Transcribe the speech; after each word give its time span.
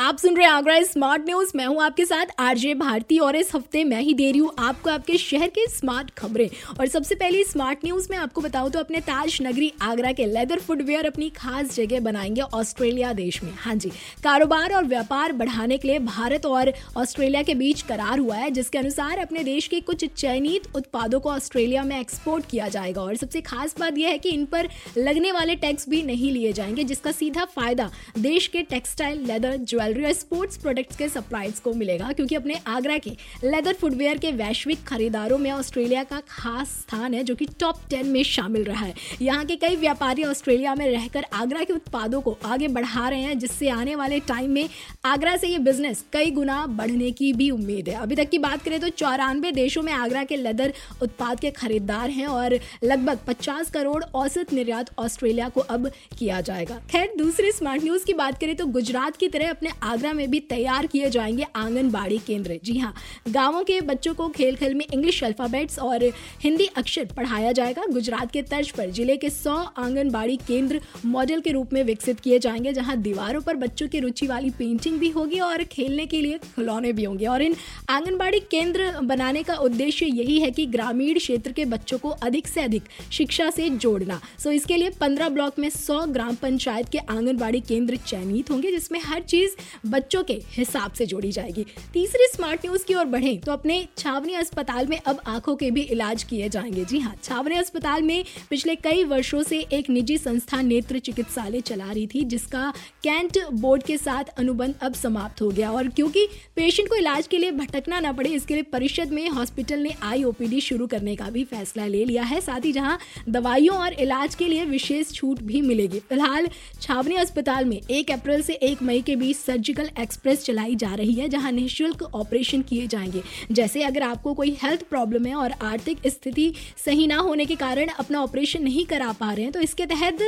आप 0.00 0.18
सुन 0.18 0.36
रहे 0.36 0.46
हैं 0.46 0.52
आगरा 0.52 0.82
स्मार्ट 0.82 1.24
न्यूज़। 1.26 1.50
मैं 1.56 1.64
हूँ 1.66 1.82
आपके 1.82 2.04
साथ 2.04 2.26
आरजे 2.38 2.72
भारती 2.74 3.18
और 3.18 3.36
इस 3.36 3.54
हफ़्ते 3.54 3.82
मैं 3.84 4.00
ही 4.02 4.12
दे 4.14 4.30
रही 4.30 4.40
हूँ 4.40 4.52
आपको 4.58 4.90
आपके 4.90 5.16
शहर 5.18 5.48
के 5.48 5.66
स्मार्ट 5.70 6.10
खबरें। 6.10 6.48
और 6.80 6.86
सबसे 6.86 7.14
पहले 7.14 7.42
स्मार्ट 7.44 7.78
न्यूज़ 7.84 8.06
में 8.10 8.16
आपको 8.18 8.40
बताऊँ 8.40 8.70
तो 8.70 8.78
अपने 8.78 9.00
ताज 9.00 9.38
नगरी 9.42 9.72
आगरा 9.82 10.12
के 10.12 10.26
लेदर 10.26 10.58
फुटवेयर 10.58 11.06
अपनी 11.06 11.28
खास 11.30 11.74
जगह 11.74 12.00
बनाएँगे 12.00 12.40
ऑस्ट्रेलिया 12.40 13.12
देश 13.12 13.42
में। 13.42 13.52
हाँ 13.56 13.74
जी, 13.74 13.90
कारोबार 14.24 14.74
और 14.74 14.84
व्यापार 14.84 15.32
बढ़ाने 15.32 15.78
के 15.78 15.88
लिए 15.88 15.98
भारत 15.98 16.46
और 16.46 16.72
ऑस्ट्रेलिया 16.96 17.42
के 17.42 17.54
बीच 17.54 17.82
करार 17.82 18.18
हुआ 18.18 18.36
है, 18.36 18.50
जिसके 18.50 18.78
अनुसार 18.78 19.18
अपने 19.18 19.44
देश 19.44 19.68
के 19.68 19.80
कुछ 19.80 20.04
चयनित 20.06 20.68
उत्पादों 20.76 21.20
को 21.20 21.30
ऑस्ट्रेलिया 21.30 21.82
में 21.82 21.98
एक्सपोर्ट 22.00 22.46
किया 22.50 22.68
जाएगा। 22.68 23.02
और 23.02 23.16
सबसे 23.16 23.40
खास 23.42 23.76
बात 23.80 23.98
यह 23.98 24.08
है 24.08 24.18
कि 24.18 24.30
इन 24.30 24.46
पर 24.46 24.68
लगने 24.98 25.32
वाले 25.32 25.56
टैक्स 25.58 25.88
भी 25.88 26.02
नहीं 26.02 26.32
लिए 26.32 26.52
जाएँगे, 26.52 26.84
जिसका 26.84 27.12
सीधा 27.12 27.44
फ़ायदा 27.44 27.90
देश 28.18 28.46
के 28.46 28.62
टेक्सटाइल, 28.64 29.24
लेदर, 29.26 29.56
ज्वेलरी 29.56 29.88
ज्वेलरी 29.90 30.06
और 30.06 30.12
स्पोर्ट्स 30.12 30.56
प्रोडक्ट्स 30.56 30.96
के 30.96 31.08
सप्लाइज 31.08 31.58
को 31.58 31.72
मिलेगा, 31.74 32.10
क्योंकि 32.12 32.34
अपने 32.34 32.54
आगरा 32.66 32.96
के 32.98 33.10
लेदर 33.44 33.74
फुटवेयर 33.74 34.18
के 34.18 34.30
वैश्विक 34.32 34.84
खरीदारों 34.84 35.38
में 35.38 35.50
ऑस्ट्रेलिया 35.52 36.02
का 36.04 36.20
खास 36.28 36.68
स्थान 36.80 37.14
है, 37.14 37.22
जो 37.24 37.34
कि 37.34 37.46
टॉप 37.60 37.80
टेन 37.90 38.06
में 38.06 38.22
शामिल 38.22 38.64
रहा 38.64 38.84
है। 38.84 38.94
यहाँ 39.22 39.44
के 39.44 39.56
कई 39.56 39.76
व्यापारी 39.76 40.24
ऑस्ट्रेलिया 40.24 40.74
में 40.74 40.86
रहकर 40.90 41.26
आगरा 41.32 41.64
के 41.64 41.72
उत्पादों 41.72 42.20
को 42.20 42.36
आगे 42.44 42.68
बढ़ा 42.68 43.08
रहे 43.08 43.20
हैं, 43.20 43.38
जिससे 43.38 43.68
आने 43.70 43.94
वाले 43.94 44.18
टाइम 44.20 44.50
में 44.50 44.68
आगरा 45.04 45.36
से 45.36 45.48
ये 45.48 45.58
बिज़नेस 45.60 46.04
कई 46.12 46.30
गुना 46.30 46.64
बढ़ने 46.68 47.10
की 47.12 47.32
भी 47.32 47.50
उम्मीद 47.50 47.88
है। 47.88 47.94
अभी 48.00 48.16
तक 48.16 48.28
की 48.30 48.38
बात 48.38 48.62
करें 48.62 48.78
तो 48.80 48.88
चौरानवे 48.94 49.52
देशों 49.52 49.82
में 49.82 49.92
आगरा 49.92 50.24
के 50.24 50.36
लेदर 50.36 50.72
उत्पाद 51.02 51.40
के 51.40 51.50
खरीदार 51.52 52.10
हैं 52.10 52.26
और 52.28 52.58
लगभग 52.84 53.18
50 53.28 53.70
करोड़ 53.70 54.02
औसत 54.04 54.52
निर्यात 54.52 54.90
ऑस्ट्रेलिया 54.98 55.48
को 55.48 55.60
अब 55.60 55.90
किया 56.18 56.40
जाएगा। 56.42 56.80
खैर, 56.90 57.12
दूसरी 57.18 57.52
स्मार्ट 57.52 57.84
न्यूज़ 57.84 58.04
की 58.04 58.12
बात 58.14 58.40
करें 58.40 58.54
तो 58.56 58.66
गुजरात 58.68 59.16
की 59.16 59.28
तरह 59.28 59.50
अपने 59.50 59.70
आगरा 59.82 60.12
में 60.12 60.30
भी 60.30 60.40
तैयार 60.40 60.86
किए 60.86 61.10
जाएँगे 61.10 61.46
आंगनबाड़ी 61.56 62.18
केंद्र। 62.18 62.58
जी 62.64 62.78
हाँ 62.78 62.92
गाँवों 63.28 63.62
के 63.64 63.80
बच्चों 63.82 64.14
को 64.14 64.28
खेल 64.28 64.56
खेल 64.56 64.74
में 64.74 64.84
इंग्लिश 64.84 65.22
अल्फाबेट्स 65.24 65.78
और 65.78 66.04
हिंदी 66.42 66.66
अक्षर 66.76 67.04
पढ़ाया 67.16 67.52
जाएगा। 67.52 67.86
गुजरात 67.90 68.30
के 68.32 68.42
तर्ज 68.42 68.70
पर 68.70 68.90
ज़िले 68.90 69.16
के 69.16 69.30
सौ 69.30 69.54
आंगनबाड़ी 69.78 70.36
केंद्र 70.48 70.80
मॉडल 71.06 71.40
के 71.40 71.50
रूप 71.50 71.72
में 71.72 71.82
विकसित 71.84 72.20
किए 72.20 72.38
जाएँगे, 72.38 72.72
जहाँ 72.72 72.96
दीवारों 72.98 73.40
पर 73.40 73.56
बच्चों 73.56 73.88
की 73.88 74.00
रुचि 74.00 74.26
वाली 74.26 74.50
पेंटिंग 74.50 74.98
भी 74.98 75.08
होगी 75.10 75.40
और 75.40 75.64
खेलने 75.64 76.06
के 76.06 76.20
लिए 76.20 76.38
खिलौने 76.38 76.92
भी 76.92 77.04
होंगे। 77.04 77.26
और 77.26 77.42
इन 77.42 77.56
आंगनबाड़ी 77.90 78.40
केंद्र 78.40 78.90
बनाने 79.02 79.42
का 79.42 79.54
उद्देश्य 79.60 80.06
यही 80.06 80.38
है 80.40 80.50
कि 80.50 80.66
ग्रामीण 80.68 81.18
क्षेत्र 81.18 81.52
के 81.52 81.64
बच्चों 81.66 81.98
को 81.98 82.08
अधिक 82.08 82.48
से 82.48 82.62
अधिक 82.62 82.82
शिक्षा 83.12 83.48
से 83.50 83.68
जोड़ना। 83.70 84.20
सो, 84.38 84.50
इसके 84.50 84.76
लिए 84.76 84.90
पंद्रह 84.90 85.28
ब्लॉक 85.28 85.58
में 85.58 85.68
सौ 85.70 86.04
ग्राम 86.08 86.34
पंचायत 86.34 86.88
के 86.88 86.98
आंगनबाड़ी 86.98 87.60
केंद्र 87.60 87.96
चयनित 87.98 88.50
होंगे, 88.50 88.70
जिसमें 88.70 89.00
हर 89.00 89.22
चीज़ 89.22 89.56
बच्चों 89.86 90.22
के 90.22 90.40
हिसाब 90.48 90.92
से 90.92 91.06
जोड़ी 91.06 91.32
जाएगी। 91.32 91.64
तीसरी 91.92 92.26
स्मार्ट 92.26 92.66
न्यूज़ 92.66 92.84
की 92.84 92.94
ओर 92.94 93.04
बढ़े 93.06 93.36
तो 93.36 93.52
अपने 93.52 93.86
छावनी 93.98 94.34
अस्पताल 94.34 94.86
में 94.86 94.98
अब 94.98 95.20
आँखों 95.26 95.56
के 95.56 95.70
भी 95.70 95.80
इलाज 95.82 96.22
किए 96.22 96.48
जाएँगे। 96.48 96.84
जी 96.84 96.98
हाँ 96.98 97.14
छावनी 97.22 97.54
अस्पताल 97.54 98.02
में 98.02 98.24
पिछले 98.50 98.74
कई 98.76 99.04
वर्षों 99.04 99.42
से 99.42 99.58
एक 99.72 99.90
निजी 99.90 100.18
संस्था 100.18 100.60
नेत्र 100.62 100.98
चिकित्सालय 101.00 101.60
चला 101.60 101.90
रही 101.90 102.06
थी, 102.06 102.24
जिसका 102.24 102.72
कैंट 103.04 103.38
बोर्ड 103.52 103.82
के 103.82 103.96
साथ 103.98 104.24
अनुबंध 104.38 104.74
अब 104.82 104.94
समाप्त 104.94 105.40
हो 105.42 105.48
गया। 105.50 105.70
और 105.70 105.88
क्योंकि 105.88 106.26
पेशेंट 106.56 106.88
को 106.88 106.94
इलाज 106.94 107.26
के 107.26 107.38
लिए 107.38 107.50
भटकना 107.52 108.00
न 108.00 108.12
पड़े, 108.12 108.30
इसके 108.30 108.54
लिए 108.54 108.62
परिषद 108.62 109.12
में 109.12 109.28
हॉस्पिटल 109.28 109.78
ने 109.78 109.94
आई 110.02 110.60
शुरू 110.60 110.86
करने 110.86 111.14
का 111.16 111.28
भी 111.30 111.44
फैसला 111.44 111.86
ले 111.86 112.04
लिया 112.04 112.22
है। 112.22 112.40
साथ 112.40 112.64
ही 112.64 112.72
जहाँ 112.72 112.98
दवाइयों 113.28 113.76
और 113.76 113.92
इलाज 113.92 114.34
के 114.34 114.44
लिए 114.44 114.64
विशेष 114.64 115.12
छूट 115.12 115.40
भी 115.42 115.60
मिलेगी। 115.62 115.98
फ़िलहाल 116.00 116.48
छावनी 116.80 117.14
अस्पताल 117.16 117.64
में 117.64 117.80
एक 117.80 118.10
अप्रैल 118.10 118.42
से 118.42 118.52
एक 118.52 118.82
मई 118.82 119.00
के 119.00 119.16
बीच 119.16 119.36
सर्जिकल 119.50 119.88
एक्सप्रेस 119.98 120.44
चलाई 120.44 120.74
जा 120.76 120.94
रही 120.94 121.12
है, 121.12 121.28
जहाँ 121.28 121.50
निःशुल्क 121.52 122.02
ऑपरेशन 122.04 122.62
किए 122.62 122.86
जाएँगे। 122.86 123.22
जैसे 123.52 123.82
अगर 123.82 124.02
आपको 124.02 124.34
कोई 124.34 124.56
हेल्थ 124.62 124.82
प्रॉब्लम 124.90 125.24
है 125.26 125.34
और 125.34 125.52
आर्थिक 125.64 126.06
स्थिति 126.06 126.52
सही 126.84 127.06
ना 127.06 127.16
होने 127.18 127.44
के 127.46 127.54
कारण 127.56 127.88
अपना 127.98 128.20
ऑपरेशन 128.22 128.62
नहीं 128.62 128.84
करा 128.86 129.10
पा 129.12 129.32
रहे 129.32 129.44
हैं 129.44 129.52
तो 129.52 129.60
इसके 129.60 129.86
तहत 129.86 130.18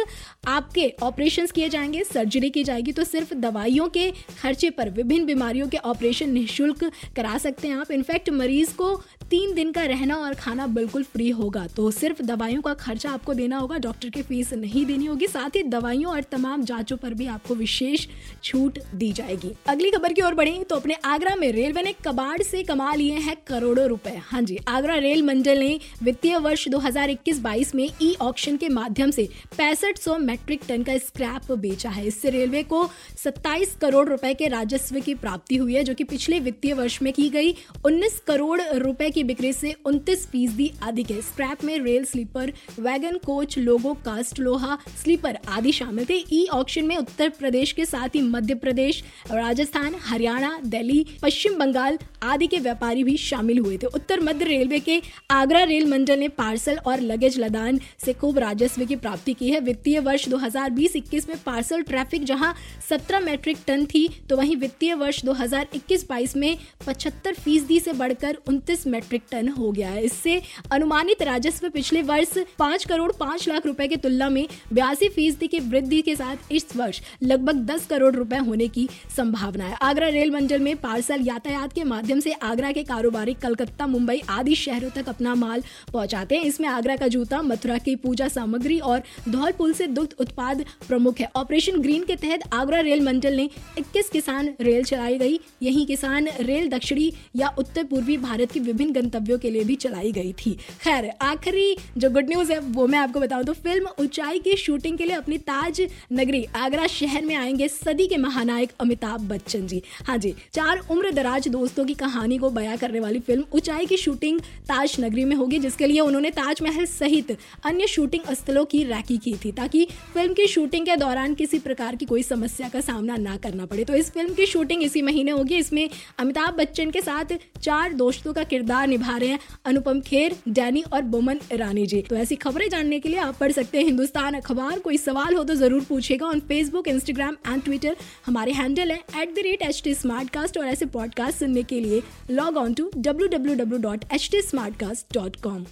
आपके 0.48 0.88
ऑपरेशन 1.02 1.46
किए 1.46 1.68
जाएँगे, 1.68 2.02
सर्जरी 2.04 2.50
की 2.50 2.64
जाएगी 2.64 2.92
तो 2.92 3.04
सिर्फ़ 3.04 3.34
दवाइयों 3.36 3.88
के 3.88 4.10
खर्चे 4.40 4.70
पर 4.70 4.90
विभिन्न 4.90 5.26
बीमारियों 5.26 5.68
के 5.68 5.76
ऑपरेशन 5.78 6.30
निःशुल्क 6.30 6.84
करा 7.16 7.36
सकते 7.38 7.68
हैं 7.68 7.76
आप। 7.76 7.90
इनफैक्ट 7.90 8.30
मरीज़ 8.32 8.74
को 8.76 8.94
तीन 9.30 9.54
दिन 9.54 9.72
का 9.72 9.84
रहना 9.84 10.16
और 10.16 10.34
खाना 10.34 10.66
बिल्कुल 10.72 11.02
फ्री 11.04 11.28
होगा 11.32 11.66
तो 11.76 11.90
सिर्फ़ 11.92 12.22
दवाइयों 12.22 12.62
का 12.62 12.74
खर्चा 12.76 13.10
आपको 13.10 13.34
देना 13.34 13.58
होगा, 13.58 13.78
डॉक्टर 13.78 14.08
की 14.08 14.22
फ़ीस 14.22 14.52
नहीं 14.54 14.84
देनी 14.86 15.06
होगी। 15.06 15.26
साथ 15.28 15.56
ही 15.56 15.62
दवाइयों 15.64 16.12
और 16.12 16.22
तमाम 16.32 16.64
जांचों 16.64 16.96
पर 16.96 17.14
भी 17.14 17.26
आपको 17.28 17.54
विशेष 17.54 18.06
छूट 18.44 18.78
दी 18.94 19.11
जाएगी। 19.12 19.52
अगली 19.66 19.90
खबर 19.90 20.12
की 20.12 20.22
ओर 20.22 20.34
बढ़े 20.34 20.52
तो 20.62 20.76
अपने 20.76 20.94
आगरा 21.04 21.34
में 21.36 21.50
रेलवे 21.52 21.82
ने 21.82 21.92
कबाड़ 22.04 22.42
से 22.42 22.62
कमा 22.62 22.94
लिए 22.94 23.18
हैं 23.18 23.36
करोड़ों 23.46 23.86
रुपए। 23.86 24.16
हाँ 24.22 24.42
जी, 24.42 24.58
आगरा 24.68 24.96
रेल 24.96 25.22
मंडल 25.22 25.58
ने 25.58 25.78
वित्तीय 26.02 26.36
वर्ष 26.38 26.68
2021-22 26.68 27.74
में 27.74 27.88
ई 28.02 28.14
ऑक्शन 28.20 28.56
के 28.56 28.68
माध्यम 28.68 29.10
से 29.10 29.28
पैंसठ 29.56 30.08
मैट्रिक 30.20 30.60
टन 30.68 30.82
का 30.82 30.96
स्क्रैप 30.98 31.50
बेचा 31.52 31.90
है। 31.90 32.06
इससे 32.06 32.30
रेलवे 32.30 32.62
को 32.62 32.84
27 33.16 33.74
करोड़ 33.80 34.08
रुपए 34.08 34.32
के 34.34 34.48
राजस्व 34.48 35.00
की 35.00 35.14
प्राप्ति 35.14 35.56
हुई 35.56 35.74
है, 35.74 35.84
जो 35.84 35.94
कि 35.94 36.04
पिछले 36.04 36.38
वित्तीय 36.40 36.72
वर्ष 36.72 37.00
में 37.02 37.12
की 37.12 37.28
गई 37.28 37.54
19 37.84 38.18
करोड़ 38.26 38.60
रुपए 38.62 39.10
की 39.10 39.24
बिक्री 39.24 39.52
से 39.52 39.74
उनतीस 39.86 40.26
फ़ीसदी 40.26 40.70
अधिक 40.82 41.10
है। 41.10 41.20
स्क्रैप 41.22 41.64
में 41.64 41.78
रेल 41.78 42.04
स्लीपर, 42.04 42.52
वैगन 42.80 43.16
कोच, 43.16 43.58
लोगो 43.58 43.94
कास्ट, 43.94 44.38
लोहा, 44.40 44.78
स्लीपर 45.02 45.38
आदि 45.48 45.72
शामिल 45.72 46.06
थे। 46.10 46.22
ई 46.32 46.46
ऑक्शन 46.52 46.84
में 46.84 46.96
उत्तर 46.96 47.28
प्रदेश 47.30 47.72
के 47.72 47.84
साथ 47.84 48.14
ही 48.14 48.22
मध्य 48.22 48.54
प्रदेश 48.54 49.01
राजस्थान, 49.26 49.94
हरियाणा, 50.02 50.58
दिल्ली, 50.66 51.04
पश्चिम 51.22 51.58
बंगाल 51.58 51.98
आदि 52.22 52.46
के 52.46 52.58
व्यापारी 52.58 53.04
भी 53.04 53.16
शामिल 53.18 53.58
हुए 53.58 53.76
थे। 53.78 53.86
उत्तर 53.88 54.20
मध्य 54.20 54.44
रेलवे 54.44 54.78
के 54.80 55.00
आगरा 55.30 55.62
रेल 55.64 55.86
मंडल 55.86 56.18
ने 56.18 56.28
पार्सल 56.30 56.78
और 56.86 57.00
लगेज 57.02 57.38
लदान 57.40 57.80
से 58.04 58.12
खूब 58.12 58.38
राजस्व 58.38 58.84
की 58.86 58.96
प्राप्ति 58.96 59.34
की 59.34 59.50
है। 59.50 59.60
वित्तीय 59.62 59.98
वर्ष 60.00 60.28
2020-21 60.28 61.28
में 61.28 61.36
पार्सल 61.46 61.82
ट्रैफ़िक 61.82 62.24
जहाँ 62.24 62.54
17 62.90 63.20
मैट्रिक 63.20 63.58
टन 63.66 63.84
थी 63.86 64.08
तो 64.30 64.36
वहीं 64.36 64.56
वित्तीय 64.56 64.94
वर्ष 64.94 65.24
2021-22 65.24 66.36
में 66.36 66.56
75 66.80 67.34
फ़ीसदी 67.34 67.78
से 67.80 67.92
बढ़कर 67.92 68.38
29 68.48 68.86
मैट्रिक 68.86 69.22
टन 69.30 69.48
हो 69.48 69.70
गया 69.72 69.88
है। 69.88 70.04
इससे 70.04 70.40
अनुमानित 70.72 71.22
राजस्व 71.22 71.68
पिछले 71.70 72.02
वर्ष 72.02 72.36
पाँच 72.58 72.84
करोड़ 72.84 73.10
पाँच 73.12 73.48
लाख 73.48 73.66
रुपए 73.66 73.88
की 73.88 73.96
तुलना 73.96 74.28
में 74.28 74.46
बयासी 74.72 75.08
फ़ीसदी 75.08 75.46
की 75.46 75.60
वृद्धि 75.60 76.00
के 76.02 76.16
साथ 76.16 76.52
इस 76.52 76.66
वर्ष 76.76 77.00
लगभग 77.22 77.64
दस 77.66 77.86
करोड़ 77.86 78.14
रुपए 78.14 78.36
होने 78.38 78.68
की 78.68 78.88
संभावना 79.16 79.64
है 79.64 79.76
आगरा 79.82 80.08
रेल 80.08 80.30
मंडल 80.30 80.58
में 80.58 80.76
पार्सल 80.76 81.20
यातायात 81.20 81.72
के 81.72 81.84
माध्यम 81.84 82.20
से 82.20 82.32
आगरा 82.32 82.72
के 82.72 82.82
कारोबारी 82.82 83.34
कलकत्ता, 83.34 83.86
मुंबई 83.86 84.22
आदि 84.28 84.54
शहरों 84.54 84.90
तक 84.90 85.08
अपना 85.08 85.34
माल 85.34 85.62
पहुंचाते 85.92 86.36
हैं। 86.36 86.44
इसमें 86.44 86.68
आगरा 86.68 86.96
का 86.96 87.08
जूता, 87.08 87.42
मथुरा 87.42 87.78
की 87.78 87.96
पूजा 87.96 88.28
सामग्री 88.28 88.78
और 88.78 89.02
धौलपुर 89.28 89.72
से 89.72 89.86
दुग्ध 89.86 90.14
उत्पाद 90.18 90.64
प्रमुख 90.88 91.20
है। 91.20 91.30
ऑपरेशन 91.36 91.80
ग्रीन 91.80 92.04
के 92.04 92.16
तहत 92.16 92.40
आगरा 92.52 92.80
रेल 92.80 93.00
मंडल 93.00 93.34
ने 93.34 93.48
21 93.78 94.08
किसान 94.08 94.54
रेल 94.60 94.84
चलाई 94.84 95.18
गई। 95.18 95.40
यही 95.62 95.84
किसान 95.84 96.28
रेल 96.40 96.68
दक्षिणी 96.68 97.12
या 97.36 97.54
उत्तर 97.58 97.84
पूर्वी 97.84 98.16
भारत 98.16 98.52
के 98.52 98.60
विभिन्न 98.60 98.92
गंतव्यों 98.92 99.38
के 99.38 99.50
लिए 99.50 99.64
भी 99.64 99.74
चलाई 99.74 100.12
गई 100.12 100.32
थी। 100.32 100.52
खैर, 100.80 101.10
आखिरी 101.22 101.76
जो 101.98 102.10
गुड 102.10 102.28
न्यूज़ 102.28 102.52
है, 102.52 102.58
वो 102.58 102.86
मैं 102.86 102.98
आपको 102.98 103.20
बताऊँ 103.20 103.44
तो 103.44 103.52
फ़िल्म 103.52 103.88
ऊंचाई 104.00 104.38
की 104.38 104.56
शूटिंग 104.56 104.98
के 104.98 105.04
लिए 105.04 105.16
अपनी 105.16 105.38
ताज 105.38 105.82
नगरी 106.12 106.44
आगरा 106.56 106.86
शहर 106.86 107.24
में 107.24 107.34
आएँगे 107.36 107.68
सदी 107.68 108.06
के 108.06 108.16
महानायक 108.16 108.72
अमिताभ 108.82 109.28
बच्चन 109.28 109.66
जी। 109.66 109.82
हाँ 110.06 110.16
जी, 110.18 110.34
चार 110.54 110.80
उम्र 110.90 111.10
दराज 111.12 111.48
दोस्तों 111.50 111.84
की 111.84 111.94
कहानी 111.96 112.38
को 112.38 112.50
बयां 112.52 112.76
करने 112.76 113.00
वाली 113.00 113.20
फ़िल्म 113.20 113.44
ऊंचाई 113.54 113.86
की 113.86 113.96
शूटिंग 113.98 114.40
ताज 114.68 114.96
नगरी 115.00 115.24
में 115.24 115.34
होगी, 115.36 115.58
जिसके 115.60 115.86
लिए 115.86 116.00
उन्होंने 116.02 116.30
ताजमहल 116.32 116.86
सहित 116.88 117.36
अन्य 117.64 117.86
शूटिंग 117.88 118.34
स्थलों 118.34 118.64
की 118.66 118.82
रैकी 118.84 119.16
की 119.18 119.34
थी, 119.34 119.52
ताकि 119.52 119.84
फ़िल्म 120.14 120.34
की 120.34 120.46
शूटिंग 120.48 120.86
के 120.86 120.96
दौरान 120.98 121.34
किसी 121.34 121.58
प्रकार 121.60 121.96
की 121.96 122.06
कोई 122.06 122.22
समस्या 122.24 122.68
का 122.68 122.80
सामना 122.82 123.16
ना 123.18 123.36
करना 123.38 123.66
पड़े। 123.66 123.84
तो 123.84 123.94
इस 123.94 124.10
फ़िल्म 124.12 124.34
की 124.34 124.46
शूटिंग 124.46 124.82
इसी 124.82 125.02
महीने 125.02 125.30
होगी, 125.32 125.56
इसमें 125.56 125.88
अमिताभ 126.18 126.54
बच्चन 126.54 126.90
के 126.90 127.00
साथ 127.02 127.36
चार 127.58 127.92
दोस्तों 127.94 128.32
का 128.32 128.42
किरदार 128.44 128.86
निभा 128.88 129.16
रहे 129.16 129.28
हैं 129.28 129.38
अनुपम 129.66 130.00
खेर, 130.02 130.36
डैनी 130.50 130.82
और 130.84 131.02
बोमन 131.04 131.40
ईरानी 131.52 131.86
जी। 131.86 132.00
तो 132.02 132.16
ऐसी 132.16 132.36
खबरें 132.38 132.68
जानने 132.70 133.00
के 133.00 133.08
लिए 133.08 133.18
आप 133.20 133.36
पढ़ 133.36 133.52
सकते 133.52 133.78
हैं 133.78 133.84
हिंदुस्तान 133.84 134.34
अखबार। 134.34 134.78
कोई 134.80 134.96
सवाल 134.98 135.34
हो 135.34 135.44
तो 135.44 135.54
ज़रूर 135.54 135.84
पूछेगा 135.84 136.26
on 136.26 136.40
Facebook 136.48 136.88
Instagram 136.88 137.36
and 137.46 137.62
Twitter 137.64 137.96
हमारे 138.26 138.52
हैंडल 138.72 138.90
है 138.90 139.22
at 139.22 139.34
the 139.34 139.42
rate 139.44 139.62
H 139.62 139.80
T 139.84 139.94
smart 139.94 140.30
cast 140.30 140.56
और 140.58 140.66
ऐसे 140.66 140.86
पॉडकास्ट 140.92 141.38
सुनने 141.38 141.62
के 141.72 141.80
लिए 141.80 142.02
log 142.30 142.56
on 142.56 142.74
to 142.74 142.90
W 142.96 143.26
W 143.28 143.54
W 143.54 143.78
dot 143.78 144.04
H 144.12 144.28
T 144.32 144.40
smart 144.42 144.76
cast 144.80 145.14
dot 145.14 145.36
com. 145.46 145.64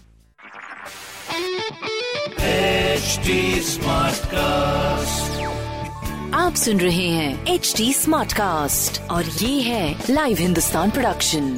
आप 6.34 6.54
सुन 6.54 6.80
रहे 6.80 7.08
हैं 7.08 7.46
एच 7.46 7.72
टी 7.76 7.92
स्मार्ट 7.92 8.32
कास्ट 8.32 9.00
और 9.10 9.24
ये 9.42 9.60
है 9.60 10.04
लाइव 10.10 10.36
हिंदुस्तान 10.40 10.90
प्रोडक्शन 10.90 11.52